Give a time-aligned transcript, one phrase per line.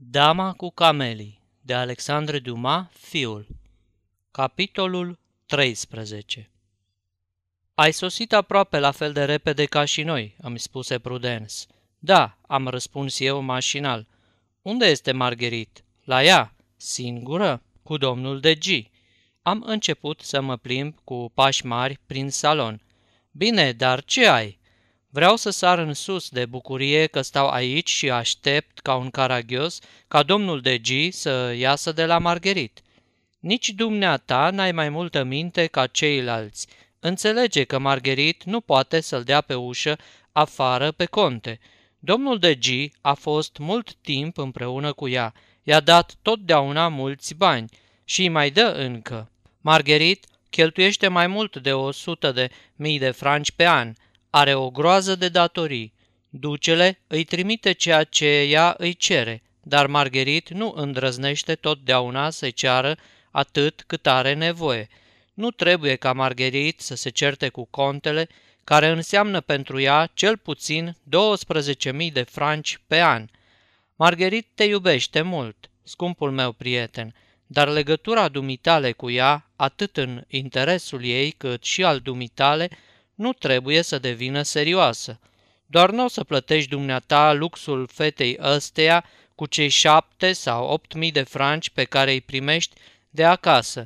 [0.00, 3.46] Dama cu camelii de Alexandre Dumas, fiul
[4.30, 6.50] Capitolul 13
[7.74, 11.54] Ai sosit aproape la fel de repede ca și noi, îmi spuse Prudence.
[11.98, 14.06] Da, am răspuns eu mașinal.
[14.62, 15.84] Unde este Margherit?
[16.04, 18.66] La ea, singură, cu domnul de G.
[19.42, 22.80] Am început să mă plimb cu pași mari prin salon.
[23.30, 24.57] Bine, dar ce ai?
[25.10, 29.78] Vreau să sar în sus de bucurie că stau aici și aștept ca un caragios
[30.08, 32.82] ca domnul de G să iasă de la Margherit.
[33.40, 36.66] Nici dumneata n-ai mai multă minte ca ceilalți.
[37.00, 39.96] Înțelege că Margherit nu poate să-l dea pe ușă
[40.32, 41.60] afară pe conte.
[41.98, 42.66] Domnul de G
[43.00, 45.34] a fost mult timp împreună cu ea.
[45.62, 47.70] I-a dat totdeauna mulți bani
[48.04, 49.30] și îi mai dă încă.
[49.60, 53.92] Margherit cheltuiește mai mult de o sută de mii de franci pe an–
[54.30, 55.92] are o groază de datorii.
[56.28, 62.96] Ducele îi trimite ceea ce ea îi cere, dar Margherit nu îndrăznește totdeauna să ceară
[63.30, 64.88] atât cât are nevoie.
[65.34, 68.28] Nu trebuie ca Margherit să se certe cu contele,
[68.64, 70.96] care înseamnă pentru ea cel puțin
[72.06, 73.26] 12.000 de franci pe an.
[73.96, 77.14] Margherit te iubește mult, scumpul meu prieten,
[77.46, 82.68] dar legătura dumitale cu ea, atât în interesul ei cât și al dumitale,
[83.18, 85.20] nu trebuie să devină serioasă.
[85.66, 91.12] Doar nu o să plătești dumneata luxul fetei ăsteia cu cei șapte sau opt mii
[91.12, 92.74] de franci pe care îi primești
[93.10, 93.82] de acasă.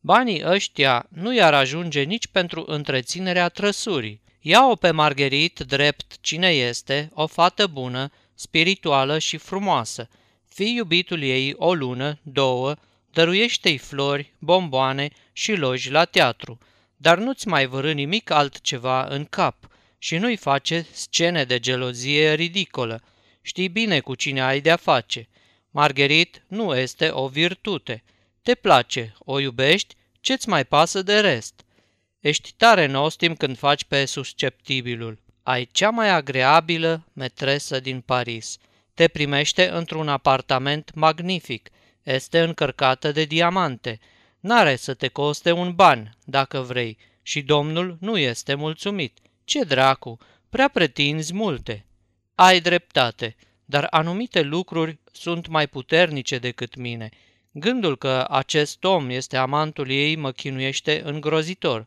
[0.00, 4.20] Banii ăștia nu i-ar ajunge nici pentru întreținerea trăsurii.
[4.40, 10.08] Ia-o pe Margherit drept cine este, o fată bună, spirituală și frumoasă.
[10.48, 12.74] Fii iubitul ei o lună, două,
[13.12, 16.58] dăruiește-i flori, bomboane și loji la teatru–
[17.06, 19.68] dar nu-ți mai vărâ nimic altceva în cap
[19.98, 23.02] și nu-i face scene de gelozie ridicolă.
[23.42, 25.28] Știi bine cu cine ai de-a face.
[25.70, 28.04] Margherit nu este o virtute.
[28.42, 31.64] Te place, o iubești, ce-ți mai pasă de rest?
[32.20, 35.18] Ești tare nostim când faci pe susceptibilul.
[35.42, 38.58] Ai cea mai agreabilă metresă din Paris.
[38.94, 41.70] Te primește într-un apartament magnific.
[42.02, 43.98] Este încărcată de diamante–
[44.46, 49.18] N-are să te coste un ban, dacă vrei, și domnul nu este mulțumit.
[49.44, 50.18] Ce dracu,
[50.48, 51.86] prea pretinzi multe.
[52.34, 57.08] Ai dreptate, dar anumite lucruri sunt mai puternice decât mine.
[57.52, 61.86] Gândul că acest om este amantul ei mă chinuiește îngrozitor.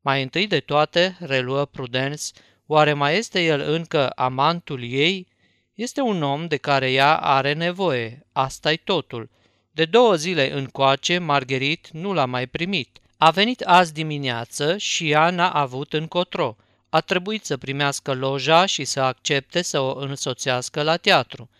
[0.00, 2.24] Mai întâi de toate, reluă Prudence,
[2.66, 5.26] oare mai este el încă amantul ei?
[5.74, 9.30] Este un om de care ea are nevoie, asta-i totul.
[9.78, 12.98] De două zile încoace, Margherit nu l-a mai primit.
[13.16, 16.56] A venit azi dimineață și ea n-a avut încotro.
[16.88, 21.50] A trebuit să primească loja și să accepte să o însoțească la teatru.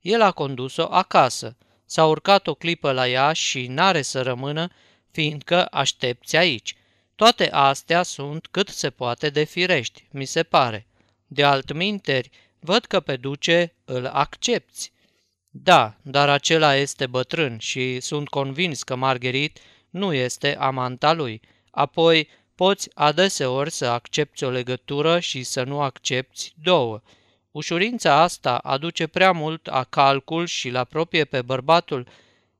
[0.00, 1.56] El a condus-o acasă.
[1.84, 4.68] S-a urcat o clipă la ea și n-are să rămână,
[5.10, 6.76] fiindcă aștepți aici.
[7.14, 10.86] Toate astea sunt cât se poate de firești, mi se pare.
[11.26, 14.90] De altminteri, văd că pe duce îl accepti.
[15.62, 19.58] Da, dar acela este bătrân și sunt convins că Margherit
[19.90, 21.40] nu este amanta lui.
[21.70, 27.00] Apoi, poți adeseori să accepti o legătură și să nu accepti două.
[27.50, 32.06] Ușurința asta aduce prea mult a calcul și la proprie pe bărbatul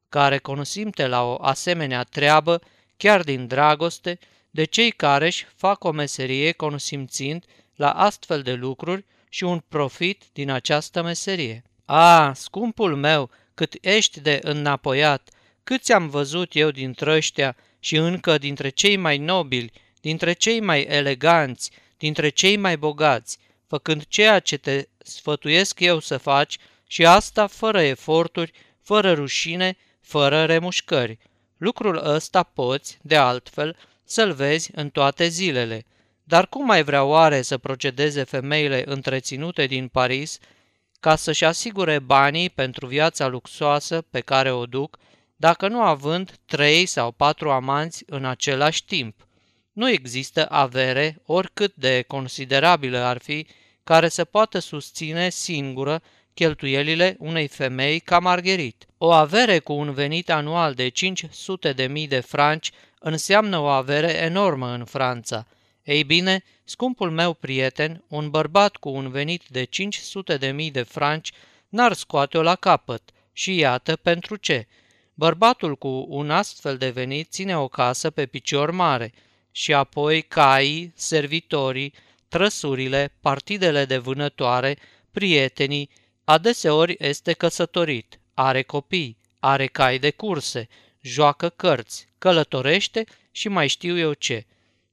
[0.08, 2.60] care consimte la o asemenea treabă,
[2.96, 4.18] chiar din dragoste,
[4.50, 7.44] de cei care își fac o meserie consimțind
[7.74, 11.62] la astfel de lucruri și un profit din această meserie.
[11.90, 15.28] A, scumpul meu, cât ești de înapoiat,
[15.64, 20.82] câți am văzut eu dintre ăștia și încă dintre cei mai nobili, dintre cei mai
[20.82, 27.46] eleganți, dintre cei mai bogați, făcând ceea ce te sfătuiesc eu să faci și asta
[27.46, 31.18] fără eforturi, fără rușine, fără remușcări.
[31.56, 35.84] Lucrul ăsta poți, de altfel, să-l vezi în toate zilele.
[36.24, 40.38] Dar cum mai vrea oare să procedeze femeile întreținute din Paris
[41.00, 44.98] ca să-și asigure banii pentru viața luxoasă pe care o duc,
[45.36, 49.26] dacă nu având trei sau patru amanți în același timp.
[49.72, 53.46] Nu există avere, oricât de considerabilă ar fi,
[53.84, 56.02] care să poată susține singură
[56.34, 58.86] cheltuielile unei femei ca Margherit.
[58.98, 64.12] O avere cu un venit anual de 500 de mii de franci înseamnă o avere
[64.12, 65.46] enormă în Franța–
[65.88, 70.82] ei bine, scumpul meu prieten, un bărbat cu un venit de 500 de mii de
[70.82, 71.32] franci,
[71.68, 73.02] n-ar scoate-o la capăt.
[73.32, 74.66] Și iată pentru ce.
[75.14, 79.12] Bărbatul cu un astfel de venit ține o casă pe picior mare
[79.50, 81.94] și apoi caii, servitorii,
[82.28, 84.78] trăsurile, partidele de vânătoare,
[85.10, 85.90] prietenii,
[86.24, 88.18] adeseori este căsătorit.
[88.34, 90.68] are copii, are cai de curse,
[91.00, 94.46] joacă cărți, călătorește și mai știu eu ce.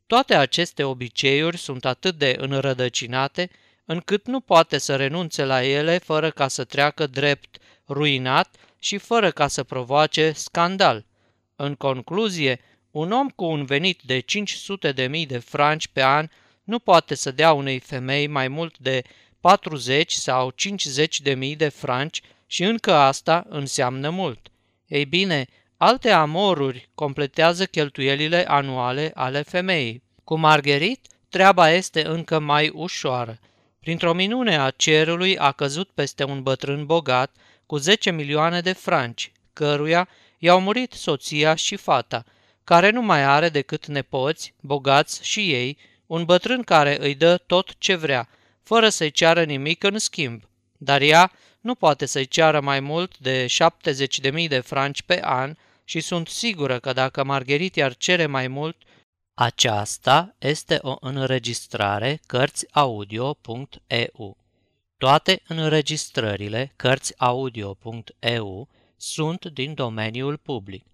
[0.08, 3.50] Toate aceste obiceiuri sunt atât de înrădăcinate
[3.86, 7.58] încât nu poate să renunțe la ele fără ca să treacă drept
[7.88, 11.06] ruinat și fără ca să provoace scandal.
[11.56, 12.60] În concluzie,
[12.92, 16.30] un om cu un venit de 500 de mii de franci pe an
[16.64, 19.02] nu poate să dea unei femei mai mult de
[19.40, 24.48] 40 sau 50 de mii de franci și încă asta înseamnă mult.
[24.88, 30.04] Ei bine, alte amoruri completează cheltuielile anuale ale femeii.
[30.24, 33.40] Cu Margherit, treaba este încă mai ușoară.
[33.80, 37.36] Printr-o minune a cerului a căzut peste un bătrân bogat
[37.66, 42.24] cu 10 milioane de franci, căruia i-au murit soția și fata,
[42.64, 47.76] care nu mai are decât nepoți, bogați și ei, un bătrân care îi dă tot
[47.78, 48.30] ce vrea,
[48.64, 50.44] fără să-i ceară nimic în schimb.
[50.78, 51.32] Dar ea
[51.62, 53.46] nu poate să-i ceară mai mult de
[54.32, 55.56] 70.000 de franci pe an
[55.86, 58.78] și sunt sigură că dacă Margherit i-ar cere mai mult,
[59.34, 64.38] aceasta este o înregistrare Cărțiaudio.eu.
[64.98, 70.86] Toate înregistrările Cărțiaudio.eu sunt din domeniul public.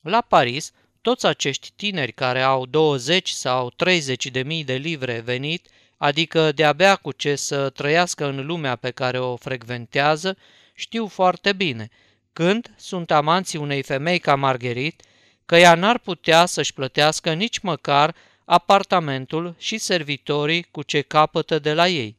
[0.01, 5.69] La Paris, toți acești tineri care au 20 sau 30 de mii de livre venit,
[5.97, 10.37] adică de-abia cu ce să trăiască în lumea pe care o frecventează,
[10.75, 11.89] știu foarte bine,
[12.33, 15.03] când sunt amanții unei femei ca Margherit,
[15.47, 18.15] că ea n-ar putea să-și plătească nici măcar
[18.45, 22.17] apartamentul și servitorii cu ce capătă de la ei.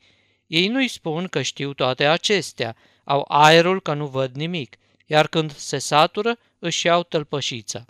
[0.52, 4.76] Ei nu-i spun că știu toate acestea, au aerul că nu văd nimic,
[5.06, 7.86] iar când se satură, își iau tălpășița.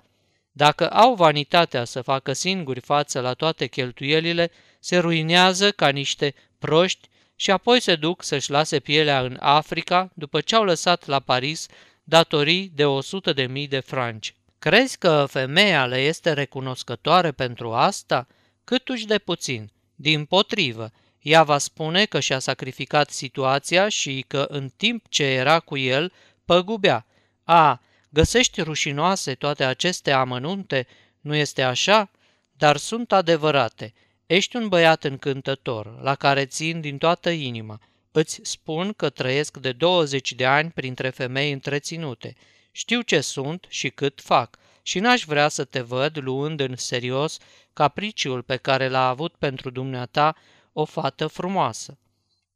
[0.52, 7.08] Dacă au vanitatea să facă singuri față la toate cheltuielile, se ruinează ca niște proști
[7.36, 11.68] și apoi se duc să-și lase pielea în Africa după ce au lăsat la Paris
[12.04, 14.36] datorii de 100 de mii de franci.
[14.60, 18.28] Crezi că femeia le este recunoscătoare pentru asta?
[18.64, 19.72] Câtuși de puțin.
[19.96, 20.92] Din potrivă,
[21.22, 26.14] ea va spune că și-a sacrificat situația și că în timp ce era cu el,
[26.46, 27.06] păgubea.
[27.44, 30.88] A, găsești rușinoase toate aceste amănunte,
[31.22, 32.12] nu este așa?
[32.52, 33.94] Dar sunt adevărate.
[34.26, 37.80] Ești un băiat încântător, la care țin din toată inima.
[38.12, 42.36] Îți spun că trăiesc de 20 de ani printre femei întreținute.
[42.72, 47.38] Știu ce sunt și cât fac și n-aș vrea să te văd luând în serios
[47.74, 50.36] capriciul pe care l-a avut pentru dumneata
[50.74, 51.98] o fată frumoasă.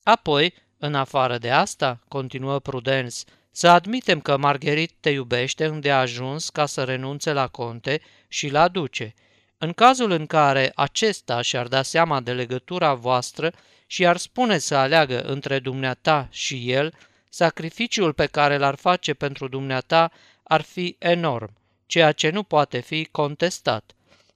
[0.03, 3.17] Apoi, în afară de asta, continuă Prudence,
[3.51, 9.13] să admitem că Margherit te iubește îndeajuns ca să renunțe la conte și la duce.
[9.57, 13.53] În cazul în care acesta și-ar da seama de legătura voastră
[13.87, 16.93] și ar spune să aleagă între dumneata și el,
[17.29, 20.11] sacrificiul pe care l-ar face pentru dumneata
[20.43, 21.53] ar fi enorm,
[21.85, 23.91] ceea ce nu poate fi contestat.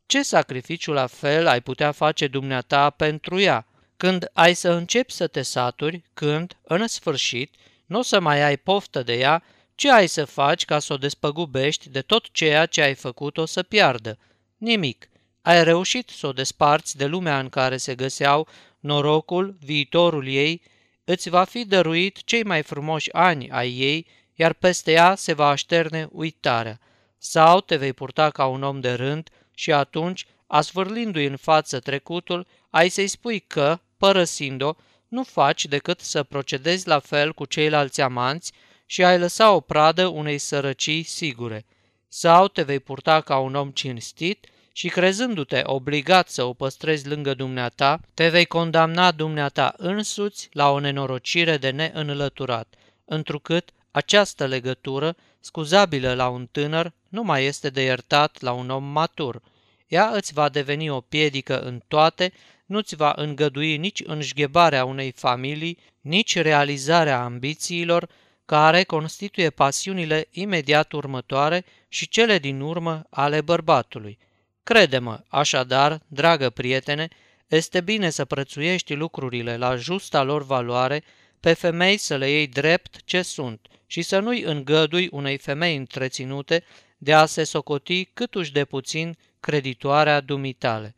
[0.05, 3.65] Ce sacrificiu la fel ai putea face dumneata pentru ea?
[3.99, 7.55] Când ai să începi să te saturi, când, în sfârșit,
[7.85, 9.43] nu o să mai ai poftă de ea,
[9.75, 13.45] ce ai să faci ca să o despăgubești de tot ceea ce ai făcut o
[13.45, 14.17] să piardă?
[14.57, 15.09] Nimic.
[15.41, 18.47] Ai reușit să o desparți de lumea în care se găseau
[18.79, 20.61] norocul, viitorul ei,
[21.03, 25.47] îți va fi dăruit cei mai frumoși ani ai ei, iar peste ea se va
[25.47, 26.79] așterne uitarea.
[27.17, 32.47] Sau te vei purta ca un om de rând și atunci, asvârlindu-i în față trecutul,
[32.69, 34.73] ai să-i spui că, părăsind-o,
[35.07, 38.51] nu faci decât să procedezi la fel cu ceilalți amanți
[38.85, 41.65] și ai lăsa o pradă unei sărăcii sigure.
[42.07, 47.33] Sau te vei purta ca un om cinstit și crezându-te obligat să o păstrezi lângă
[47.33, 52.75] dumneata, te vei condamna dumneata însuți la o nenorocire de neînlăturat,
[53.05, 58.83] întrucât această legătură, scuzabilă la un tânăr, nu mai este de iertat la un om
[58.83, 59.41] matur.
[59.87, 62.33] Ea îți va deveni o piedică în toate
[62.69, 68.09] nu-ți va îngădui nici înșghebarea unei familii, nici realizarea ambițiilor,
[68.45, 74.17] care constituie pasiunile imediat următoare și cele din urmă ale bărbatului.
[74.63, 77.07] Crede-mă, așadar, dragă prietene,
[77.47, 81.03] este bine să prețuiești lucrurile la justa lor valoare,
[81.39, 86.63] pe femei să le iei drept ce sunt și să nu-i îngădui unei femei întreținute
[86.97, 90.95] de a se socoti câtuși de puțin creditoarea dumitale.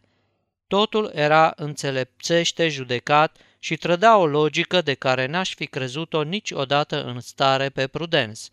[0.71, 7.19] Totul era înțelepțește judecat și trăda o logică de care n-aș fi crezut-o niciodată în
[7.19, 8.49] stare pe Prudens.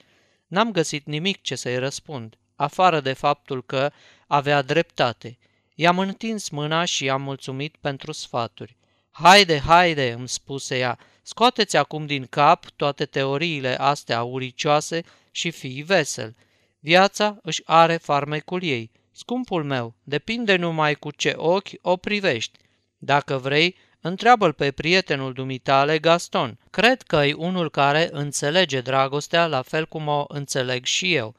[0.46, 3.90] N-am găsit nimic ce să-i răspund, afară de faptul că
[4.26, 5.38] avea dreptate.
[5.74, 8.76] I-am întins mâna și i-am mulțumit pentru sfaturi.
[9.10, 15.82] Haide, haide, îmi spuse ea, scoateți acum din cap toate teoriile astea uricioase și fii
[15.82, 16.36] vesel.
[16.78, 18.90] Viața își are farmecul ei.
[19.18, 22.58] Scumpul meu, depinde numai cu ce ochi o privești.
[22.98, 26.58] Dacă vrei, întreabă-l pe prietenul dumitale Gaston.
[26.70, 31.34] Cred că e unul care înțelege dragostea la fel cum o înțeleg și eu.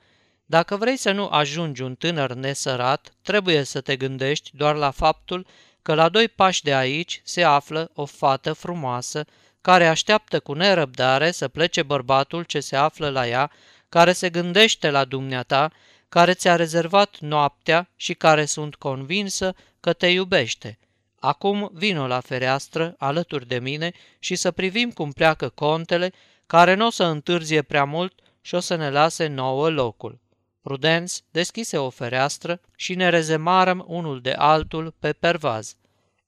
[0.45, 5.47] Dacă vrei să nu ajungi un tânăr nesărat, trebuie să te gândești doar la faptul
[5.81, 9.25] că la doi pași de aici se află o fată frumoasă
[9.61, 13.51] care așteaptă cu nerăbdare să plece bărbatul ce se află la ea,
[13.89, 15.71] care se gândește la dumneata,
[16.09, 20.79] care ți-a rezervat noaptea și care sunt convinsă că te iubește.
[21.19, 26.13] Acum vino la fereastră alături de mine și să privim cum pleacă contele,
[26.45, 30.19] care nu o să întârzie prea mult și o să ne lase nouă locul.
[30.61, 35.75] Prudens deschise o fereastră și ne rezemarăm unul de altul pe pervaz.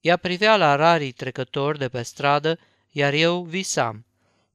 [0.01, 2.59] Ea privea la rarii trecători de pe stradă,
[2.91, 4.05] iar eu visam.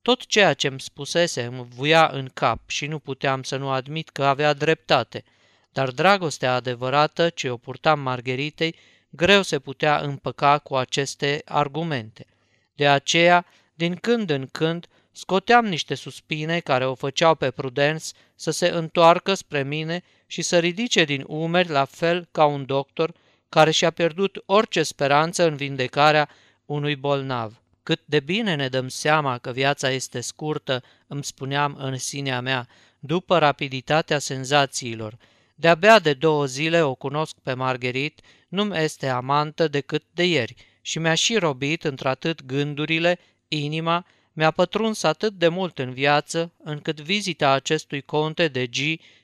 [0.07, 4.09] Tot ceea ce îmi spusese îmi vuia în cap și nu puteam să nu admit
[4.09, 5.25] că avea dreptate,
[5.73, 8.75] dar dragostea adevărată ce o purtam Margheritei
[9.11, 12.27] greu se putea împăca cu aceste argumente.
[12.75, 18.51] De aceea, din când în când, scoteam niște suspine care o făceau pe Prudens să
[18.51, 23.13] se întoarcă spre mine și să ridice din umeri la fel ca un doctor
[23.49, 26.29] care și-a pierdut orice speranță în vindecarea
[26.65, 27.61] unui bolnav.
[27.87, 32.69] Cât de bine ne dăm seama că viața este scurtă, îmi spuneam în sinea mea,
[32.99, 35.16] după rapiditatea senzațiilor.
[35.55, 40.99] De-abia de două zile o cunosc pe Margherit, nu-mi este amantă decât de ieri și
[40.99, 47.50] mi-a și robit într-atât gândurile, inima, mi-a pătruns atât de mult în viață, încât vizita
[47.50, 48.76] acestui conte de G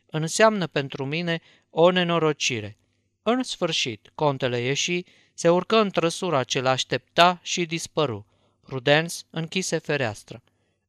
[0.07, 1.41] înseamnă pentru mine
[1.71, 2.77] o nenorocire.
[3.23, 5.05] În sfârșit, contele ieși,
[5.35, 8.27] se urcă în trăsura ce l-aștepta și dispăru.
[8.73, 10.43] Prudens închise fereastra.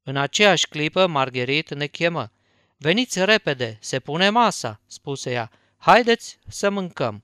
[0.03, 2.31] În aceeași clipă, Margherit ne chemă.
[2.77, 5.51] Veniți repede, se pune masa, spuse ea.
[5.77, 7.23] Haideți să mâncăm.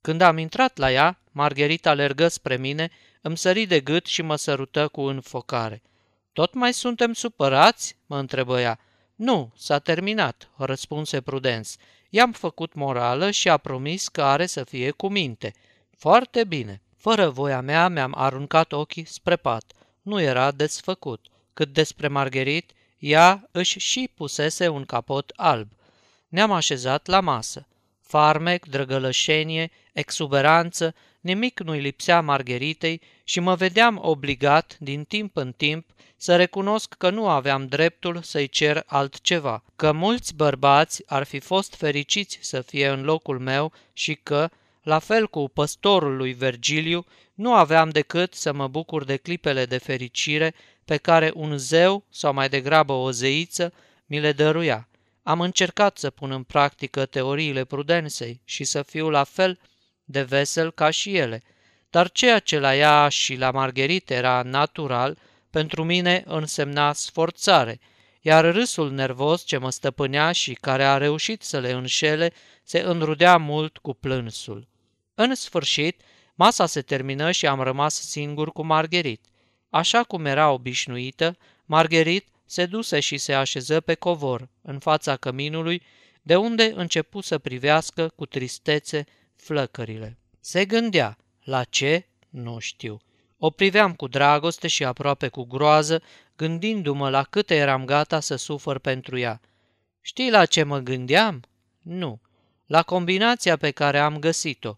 [0.00, 4.36] Când am intrat la ea, Margherita alergă spre mine, îmi sări de gât și mă
[4.36, 5.82] sărută cu înfocare.
[6.32, 8.78] Tot mai suntem supărați?" mă întrebă ea.
[9.14, 11.76] Nu, s-a terminat," răspunse Prudens.
[12.10, 15.54] I-am făcut morală și a promis că are să fie cu minte.
[15.96, 16.82] Foarte bine.
[16.96, 19.72] Fără voia mea mi-am aruncat ochii spre pat.
[20.02, 21.26] Nu era desfăcut.
[21.54, 25.68] Cât despre Margherit, ea își și pusese un capot alb.
[26.28, 27.66] Ne-am așezat la masă.
[28.00, 35.86] Farmec, drăgălășenie, exuberanță, nimic nu-i lipsea Margheritei și mă vedeam obligat, din timp în timp,
[36.16, 41.74] să recunosc că nu aveam dreptul să-i cer altceva, că mulți bărbați ar fi fost
[41.74, 44.50] fericiți să fie în locul meu și că,
[44.82, 49.78] la fel cu păstorul lui Vergiliu, nu aveam decât să mă bucur de clipele de
[49.78, 53.72] fericire pe care un zeu, sau mai degrabă o zeiță,
[54.06, 54.88] mi le dăruia.
[55.22, 59.58] Am încercat să pun în practică teoriile prudensei și să fiu la fel
[60.04, 61.42] de vesel ca și ele,
[61.90, 65.18] dar ceea ce la ea și la Margherite era natural,
[65.50, 67.80] pentru mine însemna sforțare,
[68.20, 73.36] iar râsul nervos ce mă stăpânea și care a reușit să le înșele se înrudea
[73.36, 74.68] mult cu plânsul.
[75.14, 76.00] În sfârșit,
[76.34, 79.24] masa se termină și am rămas singur cu Margherit.
[79.70, 85.82] Așa cum era obișnuită, Margherit se duse și se așeză pe covor, în fața căminului,
[86.22, 89.04] de unde începu să privească cu tristețe
[89.36, 90.18] flăcările.
[90.40, 92.06] Se gândea, la ce?
[92.28, 93.00] Nu știu.
[93.38, 96.02] O priveam cu dragoste și aproape cu groază,
[96.36, 99.40] gândindu-mă la câte eram gata să sufăr pentru ea.
[100.00, 101.42] Știi la ce mă gândeam?
[101.82, 102.20] Nu.
[102.66, 104.76] La combinația pe care am găsit-o.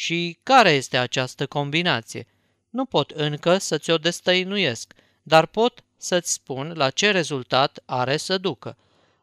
[0.00, 2.26] Și care este această combinație?
[2.70, 4.92] Nu pot încă să ți-o destăinuiesc,
[5.22, 8.76] dar pot să-ți spun la ce rezultat are să ducă.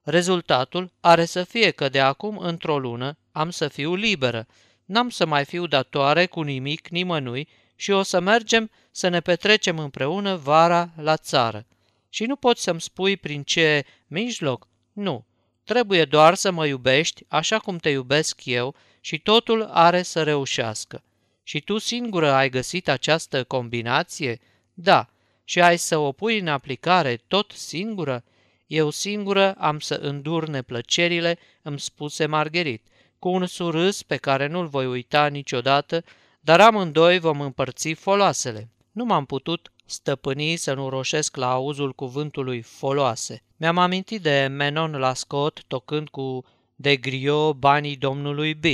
[0.03, 4.48] Rezultatul are să fie că de acum într-o lună am să fiu liberă,
[4.86, 9.79] n-am să mai fiu datoare cu nimic nimănui și o să mergem să ne petrecem
[9.79, 11.65] împreună vara la țară.
[12.10, 14.67] Și nu poți să-mi spui prin ce mijloc?
[14.93, 15.25] Nu.
[15.63, 18.75] Trebuie doar să mă iubești așa cum te iubesc eu
[19.08, 21.04] și totul are să reușească.
[21.44, 24.40] Și tu singură ai găsit această combinație?
[24.74, 25.10] Da.
[25.44, 28.24] Și ai să o pui în aplicare tot singură?
[28.66, 32.88] Eu singură am să îndur neplăcerile, îmi spuse Margherit,
[33.20, 36.04] cu un surâs pe care nu-l voi uita niciodată,
[36.40, 38.70] dar amândoi vom împărți foloasele.
[38.92, 43.44] Nu m-am putut stăpâni să nu roșesc la auzul cuvântului foloase.
[43.58, 46.46] Mi-am amintit de Menon la Scott tocând cu
[46.76, 48.66] de grio banii domnului B.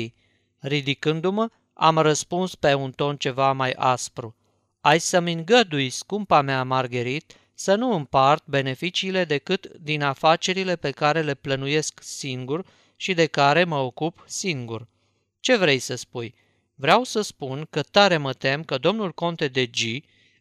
[0.63, 4.35] Ridicându-mă, am răspuns pe un ton ceva mai aspru.
[4.81, 11.21] Ai să-mi îngădui, scumpa mea Margherit, să nu împart beneficiile decât din afacerile pe care
[11.21, 12.65] le plănuiesc singur
[12.95, 14.87] și de care mă ocup singur.
[15.39, 16.35] Ce vrei să spui?
[16.75, 19.77] Vreau să spun că tare mă tem că domnul conte de G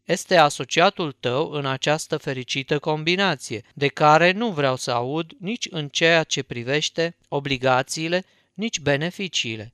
[0.04, 5.88] este asociatul tău în această fericită combinație, de care nu vreau să aud nici în
[5.88, 8.24] ceea ce privește obligațiile,
[8.54, 9.72] nici beneficiile.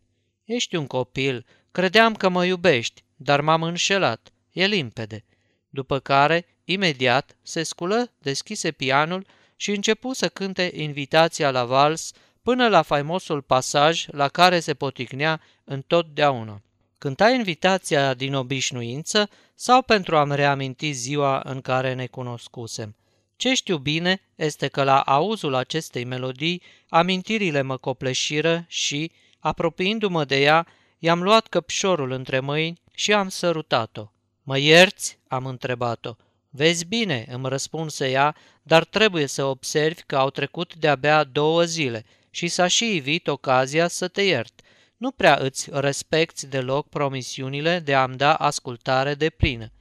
[0.48, 5.24] Ești un copil, credeam că mă iubești, dar m-am înșelat, e limpede.
[5.68, 9.26] După care, imediat, se sculă, deschise pianul
[9.56, 12.12] și începu să cânte invitația la vals
[12.42, 16.62] până la faimosul pasaj la care se poticnea întotdeauna.
[16.98, 22.96] Cânta invitația din obișnuință sau pentru a-mi reaminti ziua în care ne cunoscusem.
[23.36, 29.10] Ce știu bine este că la auzul acestei melodii, amintirile mă copleșiră și,
[29.48, 30.66] apropiindu-mă de ea,
[30.98, 34.10] i-am luat căpșorul între mâini și am sărutat-o.
[34.42, 36.14] Mă ierți?" am întrebat-o.
[36.50, 42.04] Vezi bine," îmi răspunse ea, dar trebuie să observi că au trecut de-abia două zile
[42.30, 44.60] și s-a și ivit ocazia să te iert.
[44.96, 49.72] Nu prea îți respecti deloc promisiunile de a-mi da ascultare de plină.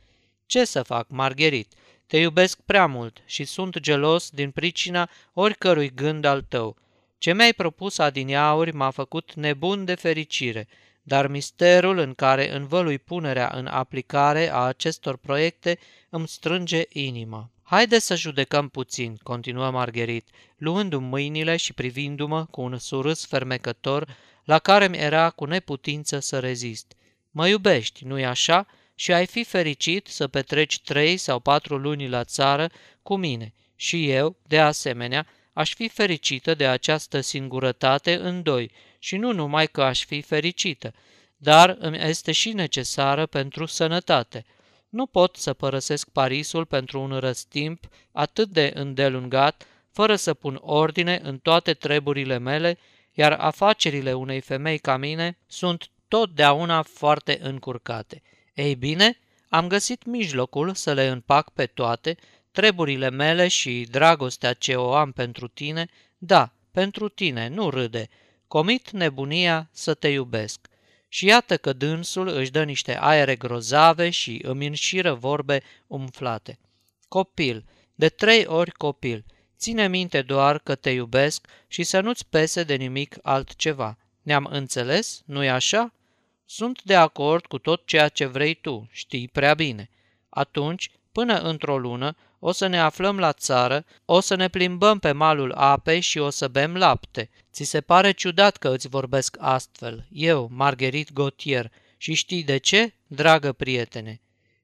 [0.46, 1.74] Ce să fac, Margherit?
[2.08, 6.78] Te iubesc prea mult și sunt gelos din pricina oricărui gând al tău.
[7.18, 10.68] Ce mi-ai propus adineauri m-a făcut nebun de fericire,
[11.02, 17.50] dar misterul în care învălui punerea în aplicare a acestor proiecte îmi strânge inima.
[17.64, 24.60] Haide să judecăm puțin, continuă Margherit, luându-mi mâinile și privindu-mă cu un surâs fermecător la
[24.60, 26.96] care mi era cu neputință să rezist.
[27.32, 28.68] Mă iubești, nu-i așa?
[28.96, 32.70] Și ai fi fericit să petreci trei sau patru luni la țară
[33.02, 33.54] cu mine.
[33.76, 39.68] Și eu, de asemenea, aș fi fericită de această singurătate în doi și nu numai
[39.68, 40.94] că aș fi fericită,
[41.38, 44.46] dar îmi este și necesară pentru sănătate.
[44.90, 51.20] Nu pot să părăsesc Parisul pentru un răstimp atât de îndelungat, fără să pun ordine
[51.24, 52.78] în toate treburile mele,
[53.14, 58.22] iar afacerile unei femei ca mine sunt totdeauna foarte încurcate.
[58.54, 62.18] Ei bine, am găsit mijlocul să le împac pe toate,
[62.58, 68.10] treburile mele și dragostea ce o am pentru tine, da, pentru tine, nu râde,
[68.48, 70.68] comit nebunia să te iubesc.
[71.08, 76.60] Și iată că dânsul își dă niște aere grozave și îmi înșiră vorbe umflate.
[77.08, 77.66] Copil,
[77.96, 79.26] de trei ori copil,
[79.58, 83.98] ține minte doar că te iubesc și să nu-ți pese de nimic altceva.
[84.22, 85.94] Ne-am înțeles, nu-i așa?
[86.46, 89.90] Sunt de acord cu tot ceea ce vrei tu, știi prea bine.
[90.30, 95.12] Atunci, până într-o lună, o să ne aflăm la țară, o să ne plimbăm pe
[95.12, 97.30] malul apei și o să bem lapte.
[97.52, 102.94] Ți se pare ciudat că îți vorbesc astfel, eu, Marguerite Gautier, și știi de ce,
[103.08, 104.22] dragă prietene?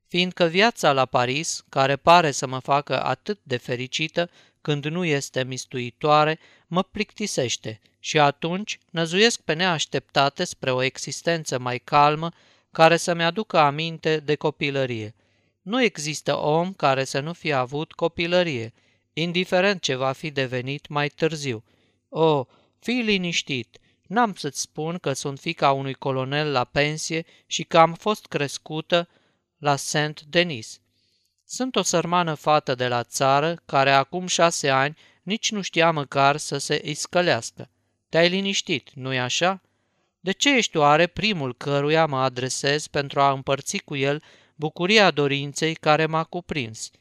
[0.08, 4.30] Fiindcă viața la Paris, care pare să mă facă atât de fericită,
[4.62, 11.80] când nu este mistuitoare, mă plictisește și atunci năzuiesc pe neașteptate spre o existență mai
[11.80, 12.32] calmă
[12.72, 15.16] care să-mi aducă aminte de copilărie.
[15.64, 18.74] Nu există om care să nu fie avut copilărie,
[19.14, 21.64] indiferent ce va fi devenit mai târziu.
[22.10, 22.46] O,
[22.80, 27.94] fii liniștit, n-am să-ți spun că sunt fica unui colonel la pensie și că am
[27.94, 29.10] fost crescută
[29.58, 30.80] la Saint-Denis.
[31.46, 36.38] Sunt o sărmană fată de la țară care acum șase ani nici nu știa măcar
[36.38, 37.70] să se iscălească.
[38.10, 39.62] Te-ai liniștit, nu-i așa?
[40.20, 44.24] De ce ești oare primul căruia mă adresez pentru a împărți cu el
[44.64, 46.92] bucuria dorinței care m-a cuprins?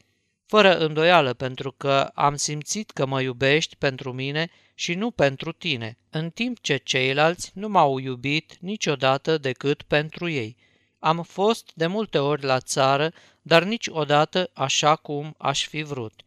[0.45, 5.97] Fără îndoială pentru că am simțit că mă iubești pentru mine și nu pentru tine,
[6.09, 10.55] în timp ce ceilalți nu m-au iubit niciodată decât pentru ei.
[10.99, 16.21] Am fost de multe ori la țară, dar niciodată așa cum aș fi vrut.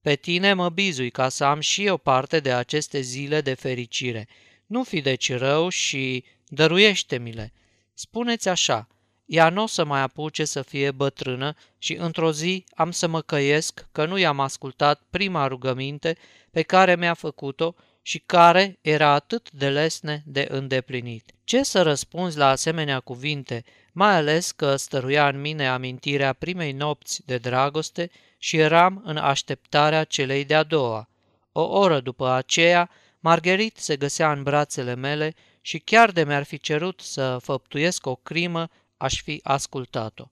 [0.00, 4.28] Pe tine mă bizui ca să am și eu parte de aceste zile de fericire.
[4.66, 7.52] Nu fi deci rău și dăruiește-mi-le.
[7.94, 8.88] Spuneți așa,
[9.30, 13.20] ea nu o să mai apuce să fie bătrână și într-o zi am să mă
[13.20, 16.16] căiesc că nu i-am ascultat prima rugăminte
[16.50, 21.30] pe care mi-a făcut-o și care era atât de lesne de îndeplinit.
[21.44, 27.22] Ce să răspunzi la asemenea cuvinte, mai ales că stăruia în mine amintirea primei nopți
[27.26, 31.08] de dragoste și eram în așteptarea celei de-a doua.
[31.52, 32.90] O oră după aceea,
[33.20, 38.14] Margherit se găsea în brațele mele și chiar de mi-ar fi cerut să făptuiesc o
[38.14, 38.68] crimă,
[39.00, 40.24] aș fi ascultat-o.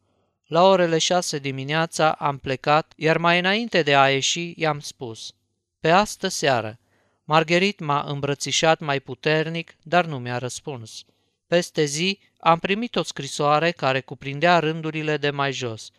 [0.46, 5.32] La orele șase dimineața am plecat, iar mai înainte de a ieși i-am spus
[5.80, 6.78] Pe astă seară.
[7.24, 11.04] Margherit m-a îmbrățișat mai puternic, dar nu mi-a răspuns.
[11.46, 15.90] Peste zi am primit o scrisoare care cuprindea rândurile de mai jos.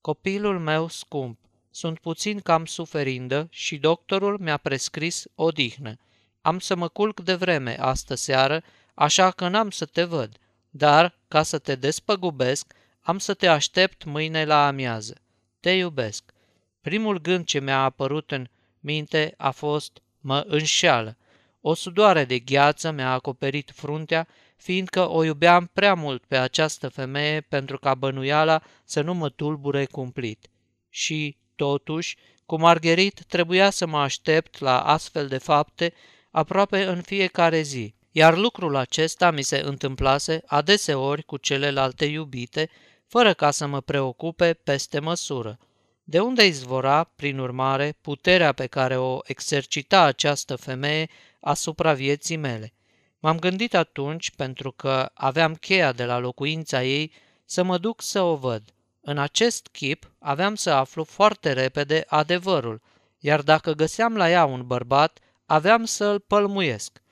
[0.00, 1.38] Copilul meu scump,
[1.70, 5.98] sunt puțin cam suferindă și doctorul mi-a prescris odihnă.
[6.40, 8.62] Am să mă culc de vreme astă seară,
[8.94, 10.38] așa că n-am să te văd,
[10.76, 15.14] dar, ca să te despăgubesc, am să te aștept mâine la amiază.
[15.60, 16.32] Te iubesc.
[16.80, 18.48] Primul gând ce mi-a apărut în
[18.80, 21.16] minte a fost, mă înșeală.
[21.60, 27.40] O sudoare de gheață mi-a acoperit fruntea, fiindcă o iubeam prea mult pe această femeie
[27.40, 30.48] pentru ca bănuiala să nu mă tulbure cumplit.
[30.88, 35.92] Și, totuși, cu Margherit trebuia să mă aștept la astfel de fapte
[36.30, 42.70] aproape în fiecare zi, iar lucrul acesta mi se întâmplase adeseori cu celelalte iubite,
[43.06, 45.58] fără ca să mă preocupe peste măsură.
[46.04, 51.08] De unde izvora, prin urmare, puterea pe care o exercita această femeie
[51.40, 52.72] asupra vieții mele?
[53.18, 57.12] M-am gândit atunci, pentru că aveam cheia de la locuința ei,
[57.44, 58.62] să mă duc să o văd.
[59.00, 62.80] În acest chip aveam să aflu foarte repede adevărul,
[63.18, 67.02] iar dacă găseam la ea un bărbat, aveam să-l pălmuiesc.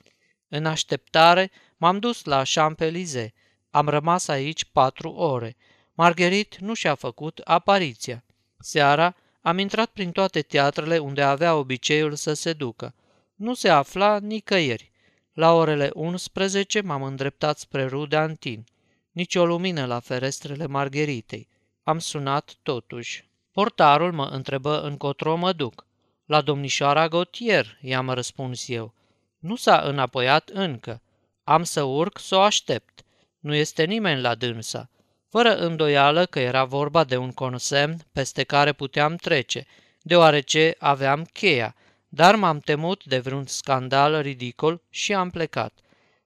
[0.55, 3.31] În așteptare, m-am dus la Champs-Élysées.
[3.71, 5.57] Am rămas aici patru ore.
[5.95, 8.25] Marguerite nu și-a făcut apariția.
[8.59, 12.95] Seara am intrat prin toate teatrele unde avea obiceiul să se ducă.
[13.35, 14.91] Nu se afla nicăieri.
[15.33, 18.65] La orele 11 m-am îndreptat spre Rue Antin.
[19.11, 21.49] Nici o lumină la ferestrele Margheritei.
[21.83, 23.29] Am sunat totuși.
[23.53, 25.87] Portarul mă întrebă încotro mă duc.
[26.25, 28.95] La domnișoara Gautier, i-am răspuns eu.
[29.43, 31.03] Nu s-a înapoiat încă.
[31.45, 33.05] Am să urc să o aștept.
[33.39, 34.91] Nu este nimeni la dânsa.
[35.29, 39.67] Fără îndoială că era vorba de un consemn peste care puteam trece,
[40.01, 41.75] deoarece aveam cheia,
[42.09, 45.79] dar m-am temut de vreun scandal ridicol și am plecat.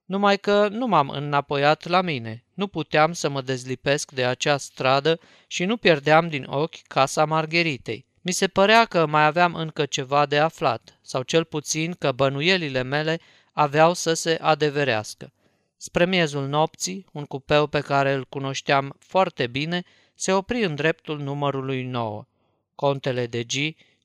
[0.05, 5.19] Numai că nu m-am înapoiat la mine, nu puteam să mă dezlipesc de acea stradă
[5.47, 8.06] și nu pierdeam din ochi casa Margheritei.
[8.27, 12.81] Mi se părea că mai aveam încă ceva de aflat, sau cel puțin că bănuielile
[12.81, 13.19] mele
[13.51, 15.33] aveau să se adeverească.
[15.77, 21.19] Spre miezul nopții, un cupeu pe care îl cunoșteam foarte bine se opri în dreptul
[21.19, 22.25] numărului 9.
[22.75, 23.53] Contele de G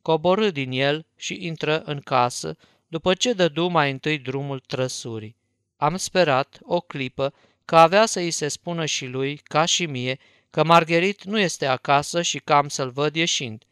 [0.02, 2.56] coborâ din el și intră în casă,
[2.88, 5.37] după ce dădu mai întâi drumul trăsurii.
[5.76, 10.18] Am sperat, o clipă, că avea să îi se spună și lui, ca și mie,
[10.50, 13.64] că Margherit nu este acasă și că am să-l văd ieșind.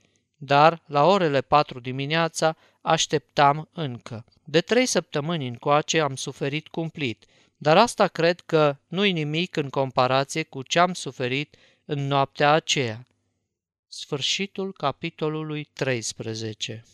[0.42, 4.24] Dar, la orele patru dimineața, așteptam încă.
[4.44, 7.24] De trei săptămâni încoace am suferit cumplit,
[7.57, 13.07] dar asta cred că nu-i nimic în comparație cu ce am suferit în noaptea aceea.
[13.88, 16.85] Sfârșitul capitolului 13